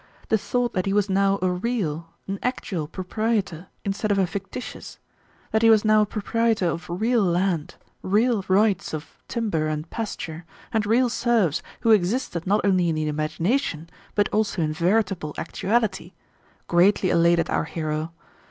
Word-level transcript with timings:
The 0.29 0.37
thought 0.39 0.73
that 0.73 0.87
he 0.87 0.93
was 0.93 1.11
now 1.11 1.37
a 1.43 1.49
real, 1.51 2.09
an 2.27 2.39
actual, 2.41 2.87
proprietor 2.87 3.67
instead 3.85 4.11
of 4.11 4.17
a 4.17 4.25
fictitious 4.25 4.97
that 5.51 5.61
he 5.61 5.69
was 5.69 5.85
now 5.85 6.01
a 6.01 6.05
proprietor 6.07 6.65
of 6.65 6.89
real 6.89 7.21
land, 7.23 7.75
real 8.01 8.43
rights 8.47 8.95
of 8.95 9.21
timber 9.27 9.67
and 9.67 9.87
pasture, 9.91 10.43
and 10.73 10.87
real 10.87 11.07
serfs 11.07 11.61
who 11.81 11.91
existed 11.91 12.47
not 12.47 12.65
only 12.65 12.89
in 12.89 12.95
the 12.95 13.07
imagination, 13.07 13.91
but 14.15 14.27
also 14.29 14.63
in 14.63 14.73
veritable 14.73 15.35
actuality 15.37 16.13
greatly 16.67 17.11
elated 17.11 17.47
our 17.51 17.65
hero. 17.65 18.11